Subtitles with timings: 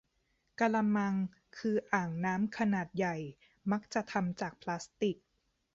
[0.59, 1.15] กะละมัง
[1.57, 3.15] คืออ่างน้ำขนาดใหญ่
[3.71, 5.17] มักจะทำจากพลาสติก